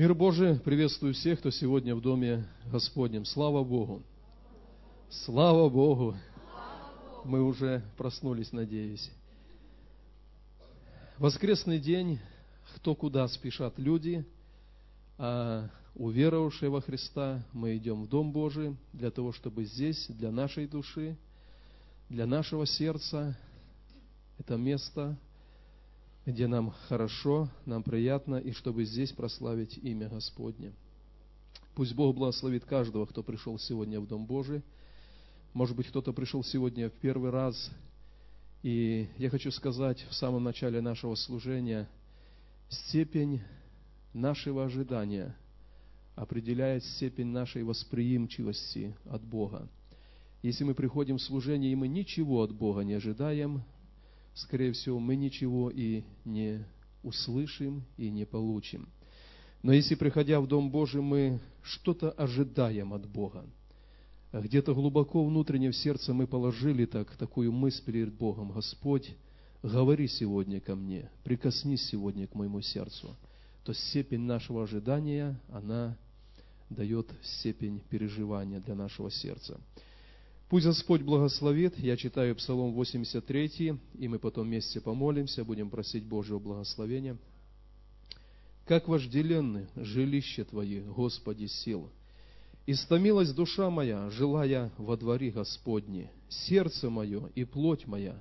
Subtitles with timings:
[0.00, 3.26] Мир Божий, приветствую всех, кто сегодня в Доме Господнем.
[3.26, 4.02] Слава Богу!
[5.10, 6.16] Слава Богу!
[7.26, 9.10] Мы уже проснулись, надеюсь.
[11.18, 12.18] Воскресный день,
[12.76, 14.24] кто куда спешат люди,
[15.18, 20.66] а уверовавшие во Христа мы идем в Дом Божий для того, чтобы здесь, для нашей
[20.66, 21.18] души,
[22.08, 23.36] для нашего сердца,
[24.38, 25.18] это место–
[26.30, 30.72] где нам хорошо, нам приятно, и чтобы здесь прославить имя Господне.
[31.74, 34.62] Пусть Бог благословит каждого, кто пришел сегодня в Дом Божий.
[35.52, 37.70] Может быть, кто-то пришел сегодня в первый раз.
[38.62, 41.88] И я хочу сказать в самом начале нашего служения,
[42.68, 43.40] степень
[44.12, 45.34] нашего ожидания
[46.14, 49.68] определяет степень нашей восприимчивости от Бога.
[50.42, 53.62] Если мы приходим в служение, и мы ничего от Бога не ожидаем,
[54.40, 56.64] скорее всего, мы ничего и не
[57.02, 58.88] услышим и не получим.
[59.62, 63.44] Но если, приходя в Дом Божий, мы что-то ожидаем от Бога,
[64.32, 69.14] где-то глубоко внутренне в сердце мы положили так, такую мысль перед Богом, Господь,
[69.62, 73.16] говори сегодня ко мне, прикоснись сегодня к моему сердцу,
[73.64, 75.98] то степень нашего ожидания, она
[76.70, 79.60] дает степень переживания для нашего сердца.
[80.50, 81.78] Пусть Господь благословит.
[81.78, 87.16] Я читаю Псалом 83, и мы потом вместе помолимся, будем просить Божьего благословения.
[88.66, 91.88] «Как вожделенны жилище Твои, Господи, сил!
[92.66, 96.10] Истомилась душа моя, желая во дворе Господне.
[96.28, 98.20] Сердце мое и плоть моя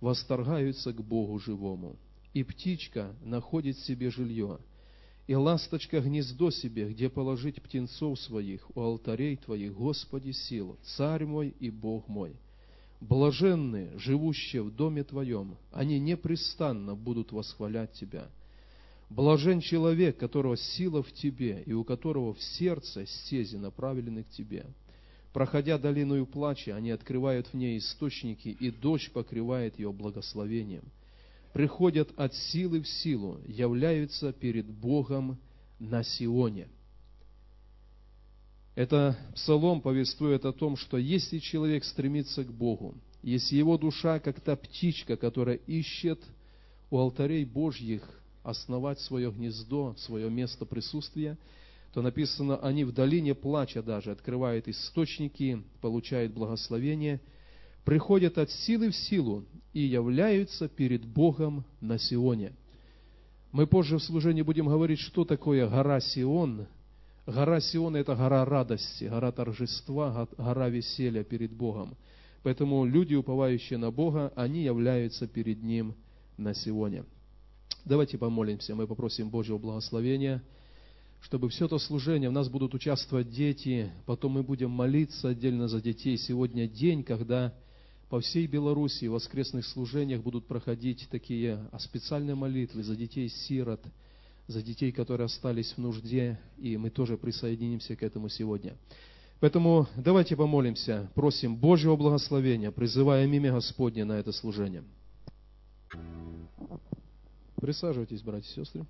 [0.00, 1.96] восторгаются к Богу живому.
[2.32, 4.58] И птичка находит себе жилье–
[5.28, 11.54] и ласточка гнездо себе, где положить птенцов своих у алтарей Твоих, Господи сил, Царь мой
[11.60, 12.32] и Бог мой.
[13.02, 18.28] Блаженные, живущие в доме Твоем, они непрестанно будут восхвалять Тебя.
[19.10, 24.64] Блажен человек, которого сила в Тебе, и у которого в сердце стези направлены к Тебе.
[25.34, 30.84] Проходя долиною плача, они открывают в ней источники, и дождь покрывает ее благословением–
[31.58, 35.40] приходят от силы в силу, являются перед Богом
[35.80, 36.68] на Сионе.
[38.76, 44.40] Это псалом повествует о том, что если человек стремится к Богу, если его душа, как
[44.40, 46.20] та птичка, которая ищет
[46.92, 48.08] у алтарей Божьих
[48.44, 51.36] основать свое гнездо, свое место присутствия,
[51.92, 57.20] то написано, они в долине плача даже открывают источники, получают благословение–
[57.88, 62.52] приходят от силы в силу и являются перед Богом на Сионе.
[63.50, 66.66] Мы позже в служении будем говорить, что такое гора Сион.
[67.24, 71.96] Гора Сион– это гора радости, гора торжества, гора веселья перед Богом.
[72.42, 75.94] Поэтому люди, уповающие на Бога, они являются перед Ним
[76.36, 77.06] на Сионе.
[77.86, 80.42] Давайте помолимся, мы попросим Божьего благословения,
[81.22, 85.80] чтобы все это служение, в нас будут участвовать дети, потом мы будем молиться отдельно за
[85.80, 86.18] детей.
[86.18, 87.54] Сегодня день, когда
[88.08, 93.80] по всей Беларуси в воскресных служениях будут проходить такие а, специальные молитвы за детей-сирот,
[94.46, 98.76] за детей, которые остались в нужде, и мы тоже присоединимся к этому сегодня.
[99.40, 104.84] Поэтому давайте помолимся, просим Божьего благословения, призывая имя Господне на это служение.
[107.56, 108.86] Присаживайтесь, братья и сестры.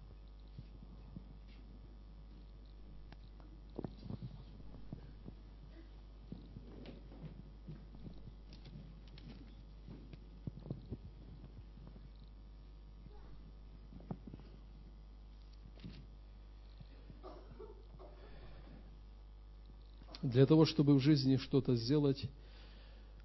[20.29, 22.29] Для того, чтобы в жизни что-то сделать,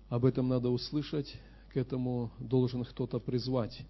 [0.07, 1.35] об этом надо услышать,
[1.73, 3.81] к этому должен кто-то призвать.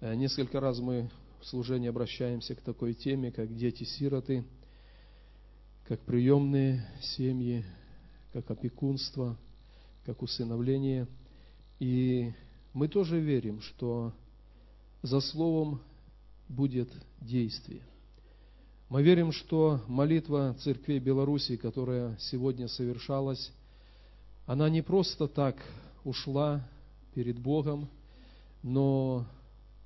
[0.00, 1.10] Э, несколько раз мы
[1.42, 4.46] в служении обращаемся к такой теме, как дети-сироты,
[5.86, 7.62] как приемные семьи,
[8.32, 9.36] как опекунство,
[10.06, 11.08] как усыновление.
[11.78, 12.32] И
[12.72, 14.14] мы тоже верим, что
[15.02, 15.82] за словом
[16.48, 16.88] будет
[17.20, 17.82] действие.
[18.90, 23.52] Мы верим, что молитва церквей Беларуси, которая сегодня совершалась,
[24.46, 25.54] она не просто так
[26.02, 26.68] ушла
[27.14, 27.88] перед Богом,
[28.64, 29.24] но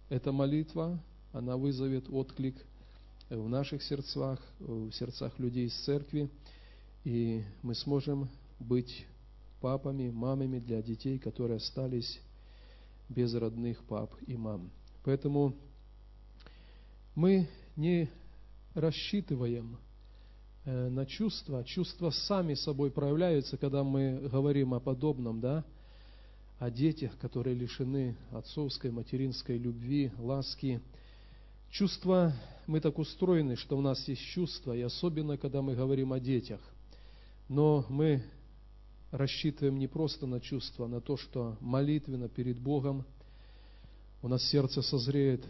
[0.08, 0.98] эта молитва,
[1.34, 2.56] она вызовет отклик
[3.28, 6.30] в наших сердцах, в сердцах людей из церкви,
[7.04, 9.04] и мы сможем быть
[9.60, 12.22] папами, мамами для детей, которые остались
[13.10, 14.70] без родных пап и мам.
[15.04, 15.54] Поэтому
[17.14, 17.46] мы
[17.76, 18.08] не
[18.74, 19.78] рассчитываем
[20.64, 21.64] э, на чувства.
[21.64, 25.64] Чувства сами собой проявляются, когда мы говорим о подобном, да,
[26.58, 30.80] о детях, которые лишены отцовской, материнской любви, ласки.
[31.70, 32.32] Чувства
[32.66, 36.60] мы так устроены, что у нас есть чувства, и особенно, когда мы говорим о детях.
[37.48, 38.22] Но мы
[39.10, 43.04] рассчитываем не просто на чувства, а на то, что молитвенно перед Богом
[44.22, 45.44] у нас сердце созреет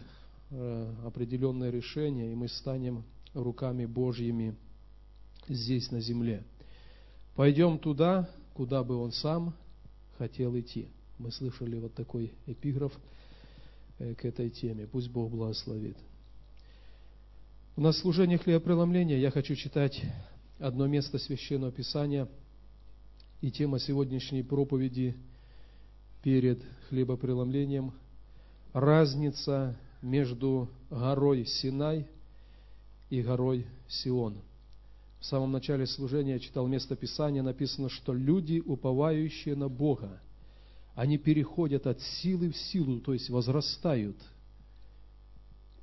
[0.49, 3.03] определенное решение, и мы станем
[3.33, 4.55] руками Божьими
[5.47, 6.43] здесь, на земле.
[7.35, 9.53] Пойдем туда, куда бы Он сам
[10.17, 10.87] хотел идти.
[11.17, 12.93] Мы слышали вот такой эпиграф
[13.99, 14.87] э, к этой теме.
[14.87, 15.97] Пусть Бог благословит.
[17.75, 20.01] У нас служение хлебопреломления я хочу читать
[20.59, 22.27] одно место Священного Писания–
[23.41, 25.15] и тема сегодняшней проповеди
[26.23, 27.93] перед хлебопреломлением–
[28.73, 32.07] разница между горой Синай
[33.09, 34.37] и горой Сион.
[35.19, 40.21] В самом начале служения я читал место Писания, написано, что люди, уповающие на Бога,
[40.93, 44.17] они переходят от силы в силу, то есть возрастают.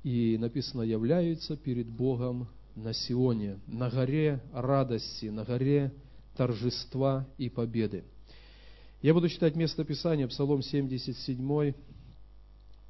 [0.03, 5.93] И написано, являются перед Богом на Сионе, на горе радости, на горе
[6.35, 8.03] торжества и победы.
[9.01, 11.73] Я буду читать место Писания, Псалом 77,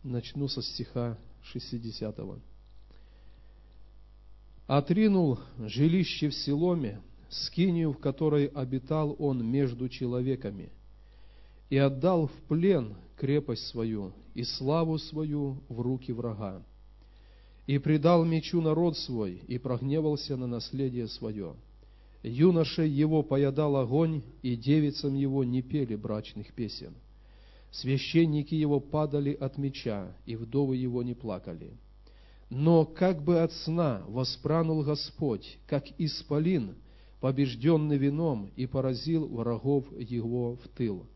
[0.04, 2.18] начну со стиха 60.
[4.68, 10.72] «Отринул жилище в Силоме, скинию, в которой обитал он между человеками,
[11.70, 16.64] и отдал в плен крепость свою и славу свою в руки врага,
[17.68, 21.56] и предал мечу народ свой, и прогневался на наследие свое»
[22.24, 26.94] Юношей его поедал огонь, и девицам его не пели брачных песен.
[27.74, 31.72] Священники его падали от меча, и вдовы его не плакали.
[32.52, 36.76] Но как бы от сна воспранул Господь, как исполин,
[37.20, 41.08] побежденный вином, и поразил врагов его в тыл.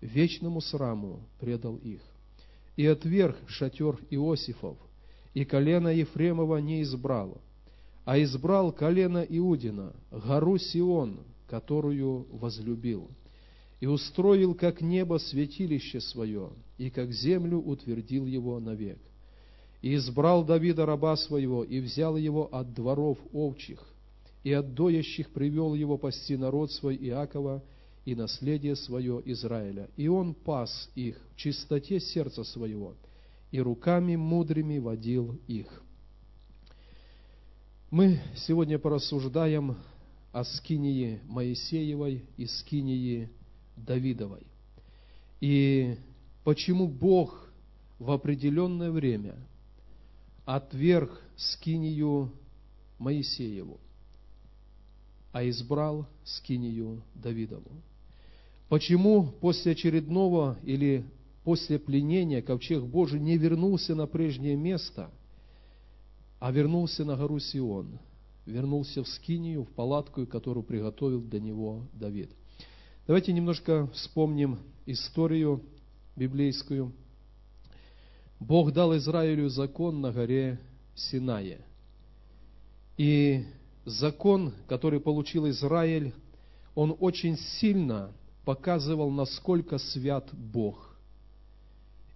[0.00, 2.00] Вечному сраму предал их.
[2.74, 4.78] И отверг шатер Иосифов,
[5.32, 7.40] и колено Ефремова не избрал,
[8.04, 13.08] а избрал колено Иудина, гору Сион, которую возлюбил,
[13.80, 18.98] и устроил, как небо, святилище свое, и как землю утвердил его навек.
[19.80, 23.82] И избрал Давида раба своего, и взял его от дворов овчих,
[24.44, 27.64] и от доящих привел его пасти народ свой Иакова
[28.04, 29.88] и наследие свое Израиля.
[29.96, 32.96] И он пас их в чистоте сердца своего,
[33.50, 35.82] и руками мудрыми водил их.
[37.90, 39.76] Мы сегодня порассуждаем
[40.32, 43.30] о скинии Моисеевой и скинии
[43.86, 44.46] Давидовой.
[45.40, 45.96] И
[46.44, 47.50] почему Бог
[47.98, 49.36] в определенное время
[50.44, 52.32] отверг скинию
[52.98, 53.78] Моисееву,
[55.32, 57.70] а избрал скинию Давидову.
[58.68, 61.04] Почему после очередного или
[61.44, 65.10] после пленения ковчег Божий не вернулся на прежнее место–
[66.40, 67.98] а вернулся на гору Сион,
[68.46, 72.30] вернулся в Скинию, в палатку, которую приготовил для него Давид.
[73.10, 75.64] Давайте немножко вспомним историю
[76.14, 76.92] библейскую.
[78.38, 80.60] Бог дал Израилю закон на горе
[80.94, 81.58] Синае.
[82.96, 83.46] И
[83.84, 86.14] закон, который получил Израиль,
[86.76, 88.12] он очень сильно
[88.44, 90.96] показывал, насколько свят Бог.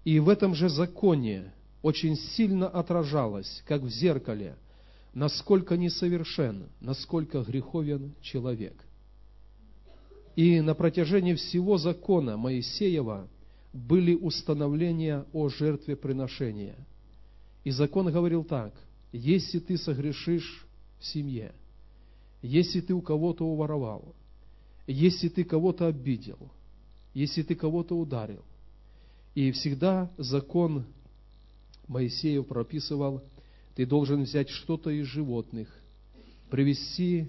[0.05, 1.52] И в этом же законе
[1.82, 4.55] очень сильно отражалось, как в зеркале,
[5.13, 8.77] насколько несовершен, насколько греховен человек.
[10.36, 13.29] И на протяжении всего закона Моисеева
[13.72, 16.76] были установления о жертве приношения.
[17.62, 18.74] И закон говорил так,
[19.12, 20.67] если ты согрешишь
[20.98, 21.53] в семье,
[22.43, 24.14] если ты у кого-то уворовал,
[24.86, 26.38] если ты кого-то обидел,
[27.14, 28.44] если ты кого-то ударил,
[29.34, 30.84] и всегда закон
[31.88, 33.22] Моисеев прописывал,
[33.74, 35.69] ты должен взять что-то из животных,
[36.50, 37.29] привести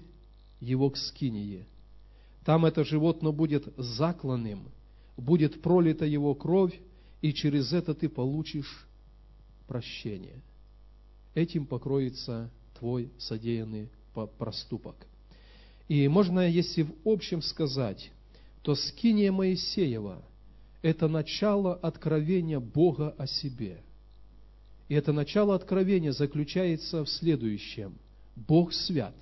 [0.60, 1.66] его к скинии.
[2.46, 4.70] Там это животное будет закланным,
[5.16, 6.80] будет пролита его кровь,
[7.20, 8.86] и через это ты получишь
[9.66, 10.40] прощение.
[11.34, 12.48] Этим покроется
[12.78, 13.90] твой содеянный
[14.38, 14.94] проступок.
[15.88, 18.12] И можно, если в общем сказать,
[18.62, 20.22] то скиния Моисеева–
[20.82, 23.82] это начало откровения Бога о себе–
[24.88, 27.98] и это начало откровения заключается в следующем.
[28.36, 29.16] Бог свят,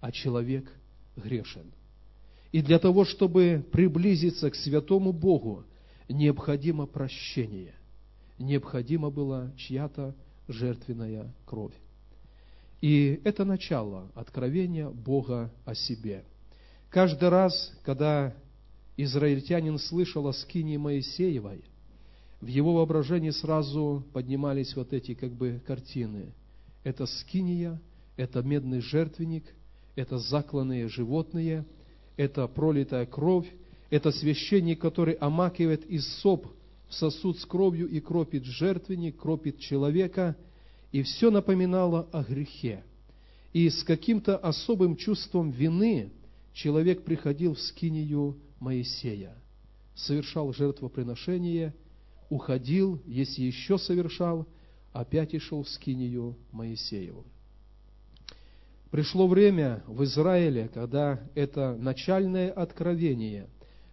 [0.00, 0.72] а человек
[1.16, 1.72] грешен.
[2.52, 5.64] И для того, чтобы приблизиться к святому Богу,
[6.08, 7.74] необходимо прощение.
[8.38, 10.14] Необходима была чья-то
[10.48, 11.74] жертвенная кровь.
[12.80, 16.24] И это начало откровения Бога о себе.
[16.88, 18.34] Каждый раз, когда
[18.96, 21.64] израильтянин слышал о скине Моисеевой,
[22.40, 26.32] в его воображении сразу поднимались вот эти как бы картины.
[26.82, 27.80] Это скиния,
[28.16, 29.44] это медный жертвенник,
[29.94, 31.66] это закланные животные,
[32.20, 33.50] это пролитая кровь,
[33.88, 36.46] это священник, который омакивает из соп
[36.86, 40.36] в сосуд с кровью и кропит жертвенник, кропит человека,
[40.92, 42.84] и все напоминало о грехе.
[43.54, 46.12] И с каким-то особым чувством вины
[46.52, 49.34] человек приходил в скинию Моисея,
[49.94, 51.74] совершал жертвоприношение,
[52.28, 54.46] уходил, если еще совершал,
[54.92, 57.24] опять и шел в скинию Моисееву.
[58.90, 63.48] Пришло время в Израиле, когда это начальное откровение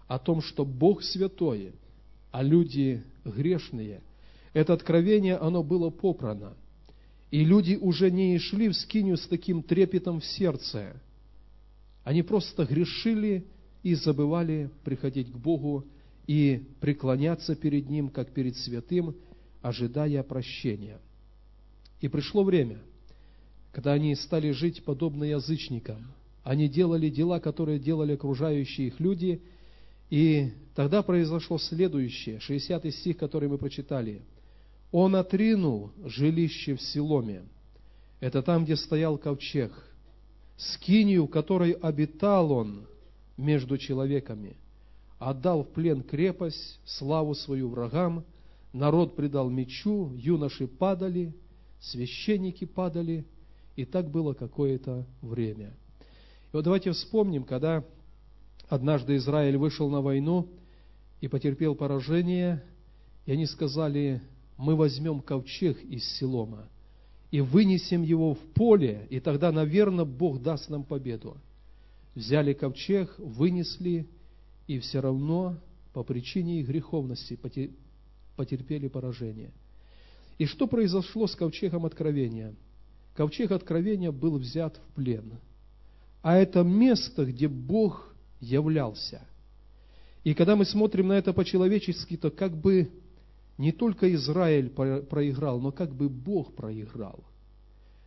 [0.08, 1.74] о том, что Бог святой,
[2.32, 4.02] а люди грешные,
[4.54, 6.56] это откровение, оно было попрано.
[7.30, 11.00] И люди уже не шли в скинию с таким трепетом в сердце.
[12.04, 13.46] Они просто грешили
[13.84, 15.86] и забывали приходить к Богу
[16.26, 19.16] и преклоняться перед Ним, как перед святым,
[19.62, 21.00] ожидая прощения.
[22.02, 22.80] И пришло время–
[23.78, 25.98] когда они стали жить подобно язычникам.
[26.44, 29.40] Они делали дела, которые делали окружающие их люди,
[30.10, 34.24] и тогда произошло следующее, 60 стих, который мы прочитали.
[34.92, 37.44] «Он отринул жилище в Силоме».
[38.20, 39.72] Это там, где стоял ковчег.
[40.58, 42.88] Скинию, которой обитал он
[43.38, 44.58] между человеками.
[45.20, 48.26] Отдал в плен крепость, славу свою врагам,
[48.74, 51.36] народ предал мечу, юноши падали,
[51.80, 53.24] священники падали–
[53.78, 55.68] и так было какое-то время.
[56.52, 57.86] И вот давайте вспомним, когда
[58.68, 60.50] однажды Израиль вышел на войну
[61.22, 62.64] и потерпел поражение,
[63.28, 64.22] и они сказали,
[64.58, 66.68] мы возьмем ковчег из Силома
[67.30, 71.38] и вынесем его в поле, и тогда, наверное, Бог даст нам победу.
[72.16, 74.08] Взяли ковчег, вынесли,
[74.66, 75.56] и все равно
[75.94, 77.38] по причине их греховности
[78.36, 79.52] потерпели поражение.
[80.40, 82.56] И что произошло с ковчегом откровения–
[83.18, 85.40] ковчег откровения был взят в плен.
[86.22, 89.22] А это место, где Бог являлся.
[90.24, 92.92] И когда мы смотрим на это по-человечески, то как бы
[93.58, 97.24] не только Израиль проиграл, но как бы Бог проиграл.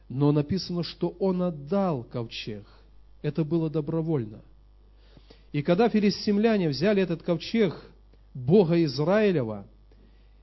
[0.09, 2.65] Но написано, что Он отдал ковчег.
[3.21, 4.43] Это было добровольно.
[5.51, 7.75] И когда филистимляне взяли этот ковчег
[8.33, 9.67] Бога Израилева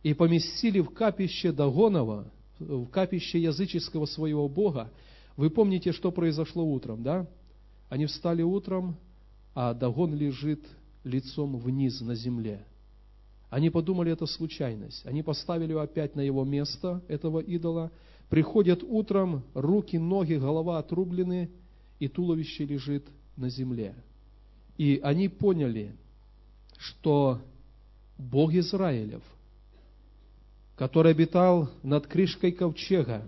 [0.03, 2.29] и поместили в капище Дагонова,
[2.59, 4.91] в капище языческого своего бога,
[5.35, 7.27] вы помните, что произошло утром, да?
[7.89, 8.97] Они встали утром,
[9.53, 10.65] а Дагон лежит
[11.03, 12.65] лицом вниз на земле.
[13.49, 15.05] Они подумали, это случайность.
[15.05, 17.91] Они поставили его опять на его место, этого идола.
[18.29, 21.49] Приходят утром, руки, ноги, голова отрублены,
[21.99, 23.05] и туловище лежит
[23.37, 23.95] на земле.
[24.77, 25.95] И они поняли,
[26.77, 27.41] что
[28.17, 29.23] Бог Израилев–
[30.77, 33.27] который обитал над крышкой ковчега,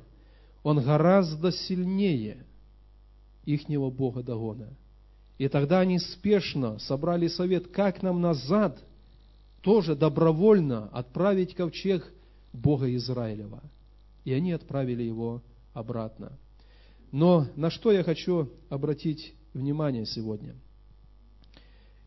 [0.61, 2.45] он гораздо сильнее
[3.43, 4.69] ихнего бога Дагона.
[5.39, 8.79] И тогда они спешно собрали совет, как нам назад
[9.61, 12.05] тоже добровольно отправить ковчег
[12.53, 13.63] Бога Израилева.
[14.25, 15.41] И они отправили его
[15.73, 16.37] обратно.
[17.11, 20.55] Но на что я хочу обратить внимание сегодня?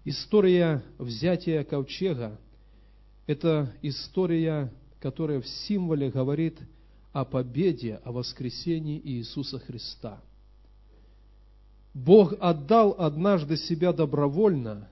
[0.05, 2.39] История взятия ковчега–
[3.27, 4.71] это история
[5.03, 6.61] которая в символе говорит
[7.13, 10.21] о победе, о воскресении Иисуса Христа.
[11.93, 14.89] Бог отдал однажды себя добровольно,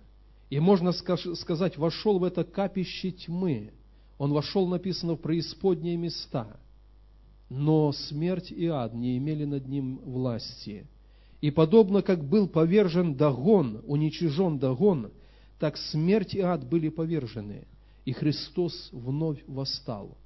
[0.50, 3.70] и, можно сказать, вошел в это капище тьмы.
[4.18, 6.58] Он вошел, написано, в преисподние места.
[7.48, 10.88] Но смерть и ад не имели над ним власти.
[11.40, 15.12] И подобно как был повержен Дагон, уничижен Дагон,
[15.60, 17.64] так смерть и ад были повержены–
[18.10, 20.18] и Христос вновь восстал.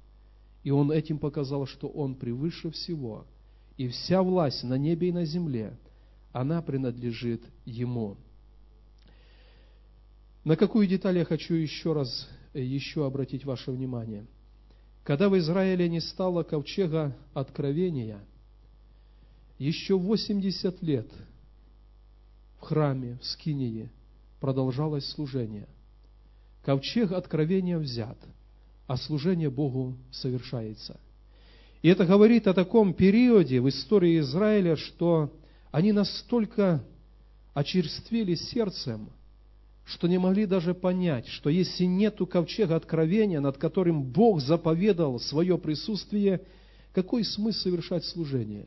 [0.63, 3.27] И Он этим показал, что Он превыше всего.
[3.77, 5.77] И вся власть на небе и на земле,
[6.31, 8.17] она принадлежит Ему.
[10.43, 14.25] На какую деталь я хочу еще раз еще обратить ваше внимание?
[15.03, 18.19] Когда в Израиле не стало ковчега откровения,
[19.59, 21.11] еще 80 лет
[22.57, 23.91] в храме, в Скинии
[24.39, 25.67] продолжалось служение.
[26.65, 28.17] Ковчег откровения взят,
[28.87, 30.99] а служение Богу совершается.
[31.83, 35.31] И это говорит о таком периоде в истории Израиля, что
[35.71, 36.83] они настолько
[37.53, 39.11] очерствели сердцем,
[39.85, 45.59] что не могли даже понять, что если нету ковчега откровения, над которым Бог заповедал свое
[45.59, 46.41] присутствие,
[46.93, 48.65] какой смысл совершать служение?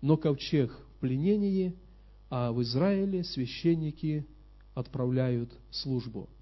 [0.00, 1.74] Но ковчег в пленении,
[2.30, 4.24] а в Израиле священники
[4.76, 6.28] отправляют службу–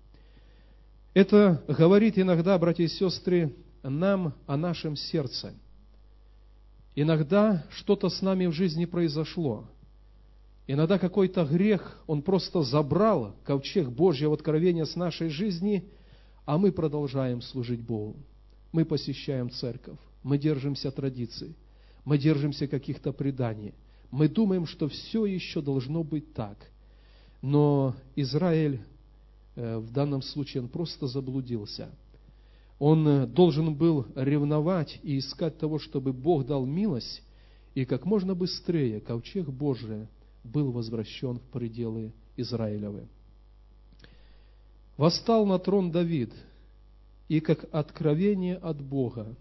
[1.17, 5.55] это говорит иногда, братья и сестры, нам о нашем сердце.
[6.95, 9.65] Иногда что-то с нами в жизни произошло.
[10.67, 15.89] Иногда какой-то грех, он просто забрал ковчег Божьего откровения с нашей жизни,
[16.45, 18.17] а мы продолжаем служить Богу.
[18.73, 21.57] Мы посещаем церковь, мы держимся традиций,
[22.05, 23.73] мы держимся каких-то преданий.
[24.11, 26.59] Мы думаем, что все еще должно быть так.
[27.41, 28.83] Но Израиль
[29.57, 31.91] в данном случае, он просто заблудился–
[32.79, 37.23] он э, должен был ревновать и искать того, чтобы Бог дал милость,
[37.75, 40.09] и как можно быстрее ковчег Божий
[40.45, 43.09] был возвращен в пределы Израилевы.
[44.97, 46.33] Восстал на трон Давид,
[47.29, 49.35] и как откровение от Бога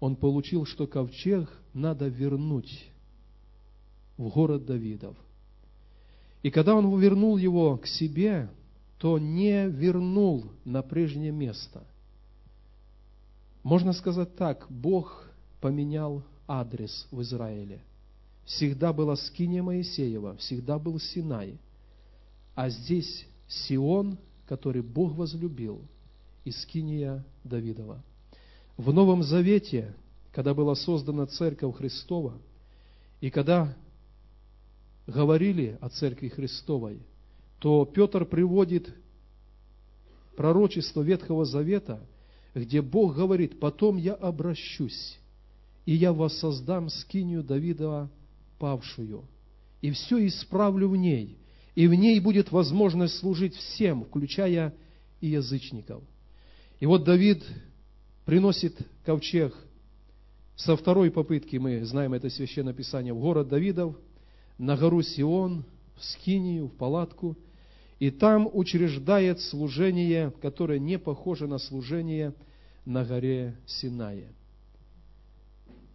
[0.00, 2.90] он получил, что ковчег надо вернуть
[4.16, 5.16] в город Давидов.
[6.42, 8.48] И когда он вернул его к себе,
[9.02, 11.84] то не вернул на прежнее место–
[13.62, 15.24] можно сказать так, Бог
[15.60, 17.80] поменял адрес в Израиле.
[18.44, 21.58] Всегда была скиния Моисеева, всегда был Синай.
[22.56, 25.80] А здесь Сион, который Бог возлюбил,
[26.44, 28.02] и скиния Давидова.
[28.76, 29.94] В Новом Завете,
[30.32, 32.34] когда была создана Церковь Христова,
[33.20, 33.72] и когда
[35.06, 37.00] говорили о Церкви Христовой,
[37.62, 38.94] то Петр приводит
[40.36, 42.06] пророчество Ветхого Завета–
[42.54, 45.18] где Бог говорит, потом я обращусь,
[45.86, 48.10] и я воссоздам скинию Давида
[48.58, 49.24] павшую,
[49.80, 51.38] и все исправлю в ней,
[51.74, 54.74] и в ней будет возможность служить всем, включая
[55.20, 56.02] и язычников.
[56.78, 57.42] И вот Давид
[58.24, 59.56] приносит ковчег
[60.56, 63.96] со второй попытки, мы знаем это священное писание, в город Давидов,
[64.58, 65.64] на гору Сион,
[65.96, 67.36] в Скинию, в палатку–
[68.02, 72.34] и там учреждает служение, которое не похоже на служение
[72.84, 74.26] на горе Синае.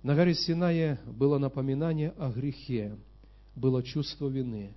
[0.04, 2.96] На горе Синае было напоминание о грехе,
[3.58, 4.74] было чувство вины.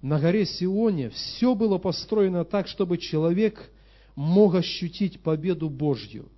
[0.00, 3.68] На горе Сионе все было построено так, чтобы человек
[4.14, 6.28] мог ощутить победу Божью.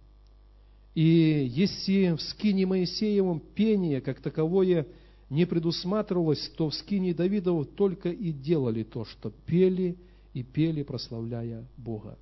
[0.95, 4.87] И если в скине Моисеевом пение как таковое
[5.29, 9.99] не предусматривалось, то в скине Давидова только и делали то, что пели–
[10.35, 12.19] и пели, прославляя Бога.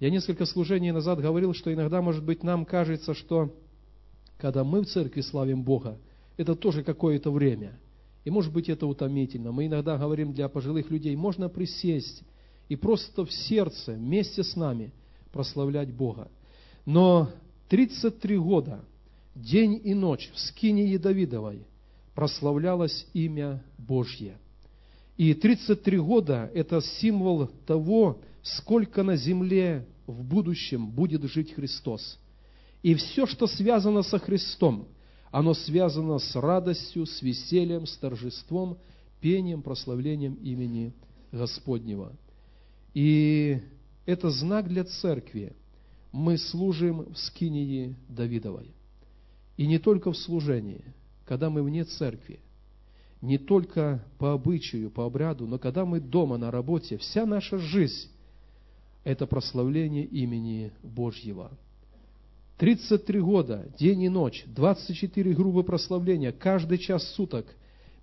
[0.00, 3.54] Я несколько служений назад говорил, что иногда, может быть, нам кажется, что
[4.38, 5.98] когда мы в церкви славим Бога,
[6.36, 7.78] это тоже какое-то время.
[8.24, 9.50] И может быть это утомительно.
[9.50, 12.22] Мы иногда говорим для пожилых людей, можно присесть
[12.68, 14.92] и просто в сердце вместе с нами
[15.32, 16.30] прославлять Бога.
[16.84, 17.30] Но
[17.68, 18.84] 33 года,
[19.34, 21.66] день и ночь в скине Давидовой
[22.14, 24.36] прославлялось имя Божье–
[25.18, 32.18] и 33 года– это символ того, сколько на земле в будущем будет жить Христос.
[32.84, 34.86] И все, что связано со Христом,
[35.32, 38.78] оно связано с радостью, с весельем, с торжеством,
[39.20, 40.94] пением, прославлением имени
[41.32, 42.12] Господнего.
[42.94, 43.60] И
[44.06, 45.52] это знак для церкви.
[46.12, 48.72] Мы служим в скинии Давидовой.
[49.56, 50.84] И не только в служении,
[51.24, 52.38] когда мы вне церкви–
[53.20, 58.10] не только по обычаю, по обряду, но когда мы дома на работе, вся наша жизнь–
[59.04, 61.50] это прославление имени Божьего.
[62.58, 67.46] 33 года, день и ночь, 24 грубые прославления, каждый час суток,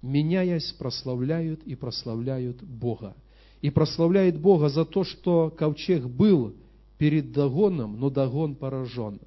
[0.02, 3.16] меняясь, прославляют и прославляют Бога.
[3.62, 6.56] И прославляет Бога за то, что ковчег был
[6.98, 9.20] перед Дагоном, но Дагон поражен.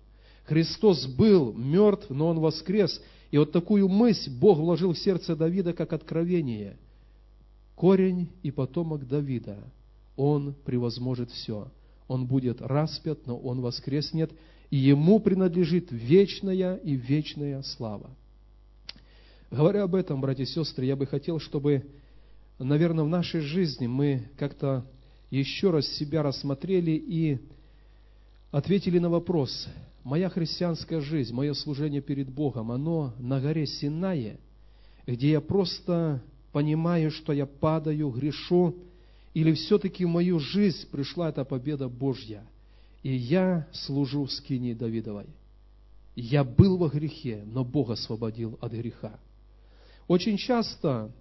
[0.45, 5.73] Христос был мертв, но Он воскрес– и вот такую мысль Бог вложил в сердце Давида
[5.75, 6.77] как откровение.
[7.75, 9.59] Корень и потомок Давида,
[10.17, 11.71] он превозможет все.
[12.09, 14.33] Он будет распят, но он воскреснет,
[14.71, 18.11] и ему принадлежит вечная и вечная слава.
[19.51, 21.85] Говоря об этом, братья и сестры, я бы хотел, чтобы,
[22.59, 24.85] наверное, в нашей жизни мы как-то
[25.31, 27.39] еще раз себя рассмотрели и
[28.51, 29.69] ответили на вопрос,
[30.09, 34.41] моя христианская жизнь, мое служение перед Богом, оно на горе Синае,
[35.07, 38.75] где я просто понимаю, что я падаю, грешу,
[39.35, 42.43] или все-таки в мою жизнь пришла эта победа Божья,
[43.03, 45.27] и я служу в скине Давидовой.
[46.17, 49.21] Я был во грехе, но Бог освободил от греха.
[50.09, 51.13] Очень часто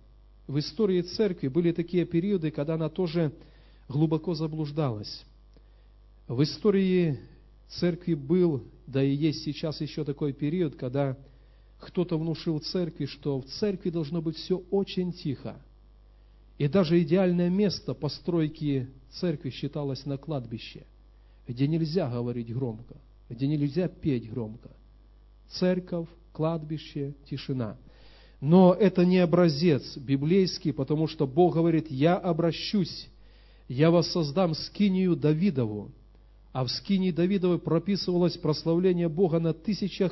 [0.47, 3.34] в истории церкви были такие периоды, когда она тоже
[3.89, 5.26] глубоко заблуждалась.
[6.30, 7.19] В истории
[7.69, 11.17] церкви был да и есть сейчас еще такой период, когда
[11.80, 15.62] кто-то внушил церкви, что в церкви должно быть все очень тихо.
[16.58, 20.86] И даже идеальное место постройки церкви считалось на кладбище,
[21.47, 22.95] где нельзя говорить громко,
[23.30, 24.71] где нельзя петь громко.
[25.49, 27.77] церковь, кладбище, тишина.
[28.39, 33.10] Но это не образец библейский, потому что Бог говорит, я обращусь,
[33.67, 35.91] я воссоздам скинию Давидову.
[36.58, 40.12] А в скинии Давидовой прописывалось прославление Бога на тысячах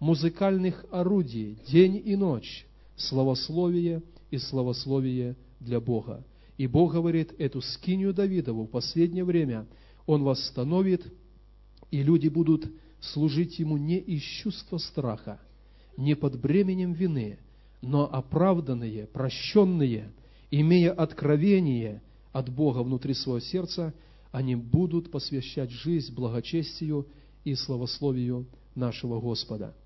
[0.00, 4.02] музыкальных орудий, день и ночь, славословие
[4.32, 6.24] и славословие для Бога.
[6.58, 9.68] И Бог говорит, эту скинию Давидову в последнее время
[10.04, 11.06] Он восстановит,
[11.92, 12.66] и люди будут
[12.98, 15.40] служить Ему не из чувства страха,
[15.96, 17.38] не под бременем вины,
[17.82, 20.10] но оправданные, прощенные,
[20.50, 22.02] имея откровение
[22.32, 23.94] от Бога внутри своего сердца,
[24.34, 27.06] они будут посвящать жизнь благочестию
[27.44, 29.76] и славословию нашего Господа.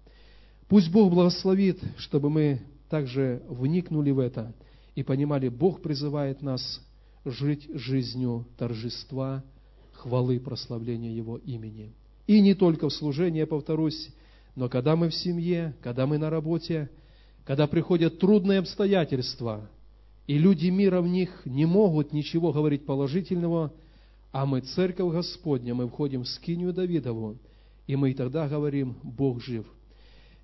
[0.68, 4.54] Пусть Бог благословит, чтобы мы также вникнули в это
[4.94, 6.80] и понимали, Бог призывает нас
[7.26, 9.44] жить жизнью торжества,
[9.92, 11.92] хвалы, прославления Его имени.
[12.26, 14.08] И не только в служении, я повторюсь,
[14.56, 16.88] но когда мы в семье, когда мы на работе,
[17.44, 19.68] когда приходят трудные обстоятельства,
[20.26, 23.74] и люди мира в них не могут ничего говорить положительного,
[24.32, 27.38] а мы, Церковь Господня, мы входим в скинию Давидову,
[27.86, 29.66] и мы и тогда говорим, Бог жив.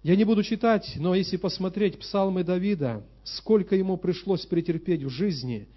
[0.02, 5.68] Я не буду читать, но если посмотреть псалмы Давида, сколько ему пришлось претерпеть в жизни,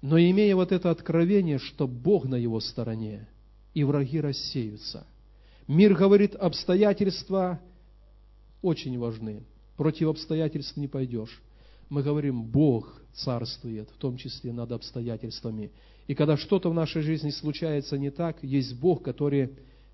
[0.00, 3.28] но имея вот это откровение, что Бог на его стороне,
[3.74, 5.06] и враги рассеются.
[5.66, 7.60] Мир говорит, обстоятельства
[8.62, 9.44] очень важны
[9.76, 11.42] против обстоятельств не пойдешь.
[11.88, 15.70] Мы говорим, Бог царствует, в том числе над обстоятельствами.
[16.06, 19.50] И когда что-то в нашей жизни случается не так, есть Бог, который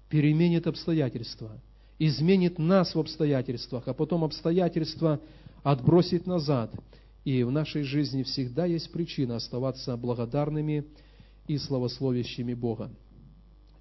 [0.08, 1.60] переменит обстоятельства,
[1.98, 5.20] изменит нас в обстоятельствах, а потом обстоятельства
[5.62, 6.74] отбросит назад.
[7.24, 10.84] И в нашей жизни всегда есть причина оставаться благодарными
[11.46, 12.90] и славословящими Бога.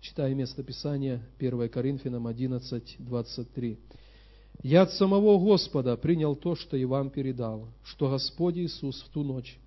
[0.01, 3.79] Читаю место Писания 1 Коринфянам 11, 23.
[4.61, 9.23] Я от самого Господа принял то, что и вам передал, что Господь Иисус в ту
[9.23, 9.57] ночь,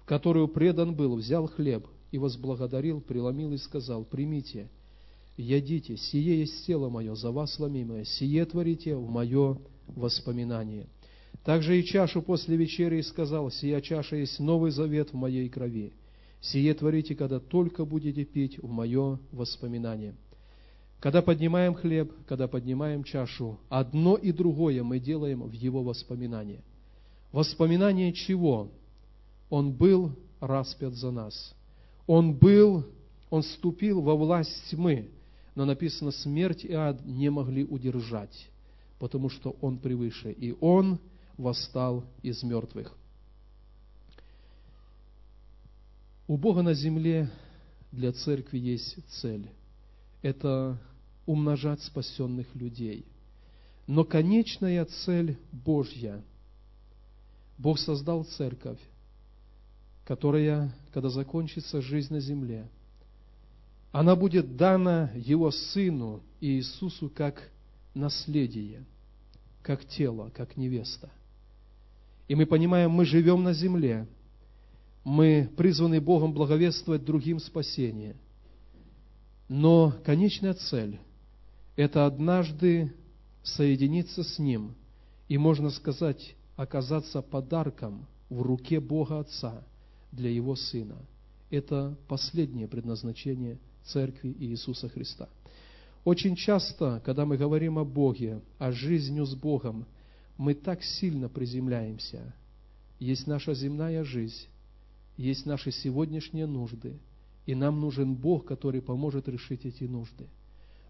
[0.00, 4.68] в которую предан был, взял хлеб и возблагодарил, преломил и сказал, «Примите,
[5.36, 10.86] ядите, сие есть тело мое, за вас ломимое, сие творите в мое воспоминание».
[11.44, 15.92] Также и чашу после вечери сказал, «Сия чаша есть новый завет в моей крови.
[16.40, 20.14] Сие творите, когда только будете пить в мое воспоминание».
[21.00, 26.62] Когда поднимаем хлеб, когда поднимаем чашу, одно и другое мы делаем в Его воспоминание.
[27.32, 28.70] Воспоминание чего?
[29.50, 31.56] Он был распят за нас.
[32.06, 32.86] Он был,
[33.30, 35.10] Он ступил во власть тьмы,
[35.54, 38.48] но написано, смерть и ад не могли удержать,
[38.98, 40.98] потому что Он превыше, и Он
[41.36, 42.96] восстал из мертвых.
[46.28, 47.30] У Бога на земле
[47.90, 49.50] для церкви есть цель.
[50.22, 50.80] Это
[51.26, 53.04] умножать спасенных людей.
[53.86, 56.22] Но конечная цель Божья.
[57.58, 58.78] Бог создал церковь,
[60.04, 62.68] которая, когда закончится жизнь на земле,
[63.92, 67.50] она будет дана Его Сыну Иисусу как
[67.94, 68.84] наследие,
[69.62, 71.10] как тело, как невеста.
[72.26, 74.06] И мы понимаем, мы живем на земле,
[75.04, 78.16] мы призваны Богом благовествовать другим спасение.
[79.48, 80.98] Но конечная цель–
[81.76, 82.94] это однажды
[83.42, 84.74] соединиться с Ним
[85.28, 89.62] и, можно сказать, оказаться подарком в руке Бога Отца
[90.12, 90.96] для Его Сына.
[91.50, 95.28] Это последнее предназначение Церкви Иисуса Христа.
[96.04, 99.86] Очень часто, когда мы говорим о Боге, о жизни с Богом,
[100.36, 102.34] мы так сильно приземляемся.
[102.98, 104.46] Есть наша земная жизнь,
[105.16, 106.98] есть наши сегодняшние нужды,
[107.46, 110.28] и нам нужен Бог, который поможет решить эти нужды–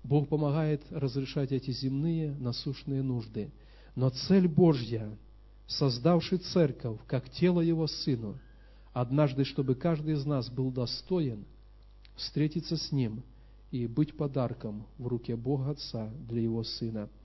[0.04, 3.52] Бог помогает разрешать эти земные насущные нужды.
[3.94, 5.16] Но цель Божья,
[5.66, 8.38] создавший церковь, как тело Его Сыну,
[8.92, 11.44] однажды, чтобы каждый из нас был достоин
[12.16, 13.22] встретиться с Ним
[13.70, 17.08] и быть подарком в руке Бога Отца для Его Сына–